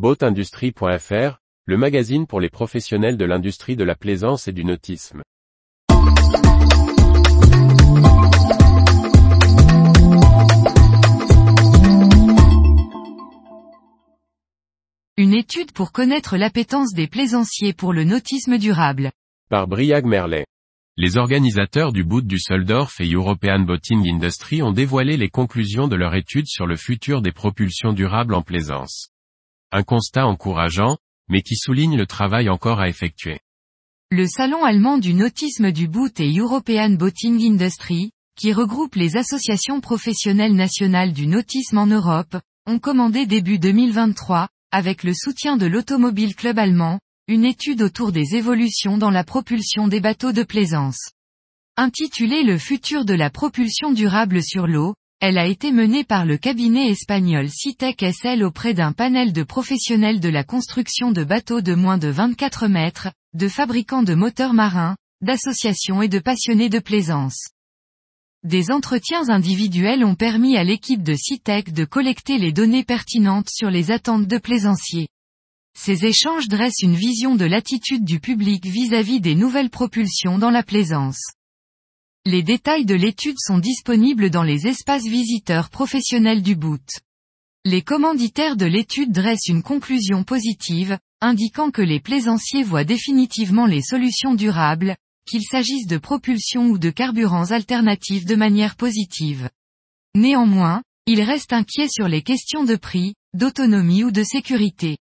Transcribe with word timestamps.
Boatindustrie.fr, 0.00 1.42
le 1.66 1.76
magazine 1.76 2.26
pour 2.26 2.40
les 2.40 2.48
professionnels 2.48 3.18
de 3.18 3.26
l'industrie 3.26 3.76
de 3.76 3.84
la 3.84 3.94
plaisance 3.94 4.48
et 4.48 4.52
du 4.52 4.64
nautisme. 4.64 5.20
Une 15.18 15.34
étude 15.34 15.72
pour 15.72 15.92
connaître 15.92 16.38
l'appétence 16.38 16.94
des 16.94 17.06
plaisanciers 17.06 17.74
pour 17.74 17.92
le 17.92 18.04
nautisme 18.04 18.56
durable. 18.56 19.12
Par 19.50 19.68
Briag 19.68 20.06
Merlet. 20.06 20.46
Les 20.96 21.18
organisateurs 21.18 21.92
du 21.92 22.04
boot 22.04 22.26
du 22.26 22.38
Soldorf 22.38 23.02
et 23.02 23.12
European 23.12 23.60
Boating 23.60 24.08
Industry 24.08 24.62
ont 24.62 24.72
dévoilé 24.72 25.18
les 25.18 25.28
conclusions 25.28 25.88
de 25.88 25.96
leur 25.96 26.14
étude 26.14 26.46
sur 26.46 26.66
le 26.66 26.76
futur 26.76 27.20
des 27.20 27.32
propulsions 27.32 27.92
durables 27.92 28.32
en 28.32 28.40
plaisance. 28.40 29.10
Un 29.72 29.82
constat 29.82 30.26
encourageant, 30.26 30.98
mais 31.28 31.42
qui 31.42 31.56
souligne 31.56 31.96
le 31.96 32.06
travail 32.06 32.48
encore 32.48 32.80
à 32.80 32.88
effectuer. 32.88 33.38
Le 34.10 34.26
salon 34.26 34.64
allemand 34.64 34.98
du 34.98 35.14
nautisme 35.14 35.70
du 35.70 35.86
boot 35.86 36.18
et 36.18 36.36
European 36.36 36.90
Boating 36.90 37.40
Industry, 37.40 38.10
qui 38.36 38.52
regroupe 38.52 38.96
les 38.96 39.16
associations 39.16 39.80
professionnelles 39.80 40.56
nationales 40.56 41.12
du 41.12 41.28
nautisme 41.28 41.78
en 41.78 41.86
Europe, 41.86 42.36
ont 42.66 42.80
commandé 42.80 43.26
début 43.26 43.60
2023, 43.60 44.48
avec 44.72 45.04
le 45.04 45.14
soutien 45.14 45.56
de 45.56 45.66
l'Automobile 45.66 46.34
Club 46.34 46.58
allemand, 46.58 46.98
une 47.28 47.44
étude 47.44 47.82
autour 47.82 48.10
des 48.10 48.34
évolutions 48.34 48.98
dans 48.98 49.10
la 49.10 49.22
propulsion 49.22 49.86
des 49.86 50.00
bateaux 50.00 50.32
de 50.32 50.42
plaisance. 50.42 51.12
Intitulée 51.76 52.42
Le 52.42 52.58
futur 52.58 53.04
de 53.04 53.14
la 53.14 53.30
propulsion 53.30 53.92
durable 53.92 54.42
sur 54.42 54.66
l'eau, 54.66 54.94
elle 55.20 55.36
a 55.36 55.46
été 55.46 55.70
menée 55.70 56.02
par 56.02 56.24
le 56.24 56.38
cabinet 56.38 56.88
espagnol 56.88 57.50
Citec 57.50 58.02
SL 58.02 58.42
auprès 58.42 58.72
d'un 58.72 58.92
panel 58.92 59.34
de 59.34 59.42
professionnels 59.42 60.18
de 60.18 60.30
la 60.30 60.44
construction 60.44 61.12
de 61.12 61.24
bateaux 61.24 61.60
de 61.60 61.74
moins 61.74 61.98
de 61.98 62.08
24 62.08 62.68
mètres, 62.68 63.12
de 63.34 63.46
fabricants 63.46 64.02
de 64.02 64.14
moteurs 64.14 64.54
marins, 64.54 64.96
d'associations 65.20 66.00
et 66.00 66.08
de 66.08 66.20
passionnés 66.20 66.70
de 66.70 66.78
plaisance. 66.78 67.50
Des 68.44 68.70
entretiens 68.70 69.28
individuels 69.28 70.06
ont 70.06 70.14
permis 70.14 70.56
à 70.56 70.64
l'équipe 70.64 71.02
de 71.02 71.14
Citec 71.14 71.74
de 71.74 71.84
collecter 71.84 72.38
les 72.38 72.52
données 72.52 72.84
pertinentes 72.84 73.50
sur 73.50 73.68
les 73.68 73.90
attentes 73.90 74.26
de 74.26 74.38
plaisanciers. 74.38 75.08
Ces 75.78 76.06
échanges 76.06 76.48
dressent 76.48 76.82
une 76.82 76.96
vision 76.96 77.36
de 77.36 77.44
l'attitude 77.44 78.06
du 78.06 78.20
public 78.20 78.64
vis-à-vis 78.64 79.18
-vis 79.18 79.20
des 79.20 79.34
nouvelles 79.34 79.70
propulsions 79.70 80.38
dans 80.38 80.50
la 80.50 80.62
plaisance. 80.62 81.20
Les 82.26 82.42
détails 82.42 82.84
de 82.84 82.94
l'étude 82.94 83.38
sont 83.38 83.58
disponibles 83.58 84.28
dans 84.28 84.42
les 84.42 84.66
espaces 84.66 85.06
visiteurs 85.06 85.70
professionnels 85.70 86.42
du 86.42 86.54
boot. 86.54 86.86
Les 87.64 87.80
commanditaires 87.80 88.56
de 88.56 88.66
l'étude 88.66 89.10
dressent 89.10 89.48
une 89.48 89.62
conclusion 89.62 90.22
positive, 90.22 90.98
indiquant 91.22 91.70
que 91.70 91.80
les 91.80 91.98
plaisanciers 91.98 92.62
voient 92.62 92.84
définitivement 92.84 93.64
les 93.64 93.80
solutions 93.80 94.34
durables, 94.34 94.96
qu'il 95.26 95.42
s'agisse 95.42 95.86
de 95.86 95.96
propulsion 95.96 96.66
ou 96.66 96.76
de 96.76 96.90
carburants 96.90 97.52
alternatifs 97.52 98.26
de 98.26 98.36
manière 98.36 98.76
positive. 98.76 99.48
Néanmoins, 100.14 100.82
ils 101.06 101.22
restent 101.22 101.54
inquiets 101.54 101.88
sur 101.88 102.06
les 102.06 102.20
questions 102.20 102.64
de 102.64 102.76
prix, 102.76 103.14
d'autonomie 103.32 104.04
ou 104.04 104.10
de 104.10 104.24
sécurité. 104.24 104.98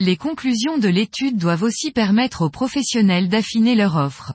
Les 0.00 0.16
conclusions 0.16 0.78
de 0.78 0.88
l'étude 0.88 1.38
doivent 1.38 1.62
aussi 1.62 1.92
permettre 1.92 2.42
aux 2.42 2.50
professionnels 2.50 3.28
d'affiner 3.28 3.76
leur 3.76 3.94
offre. 3.94 4.34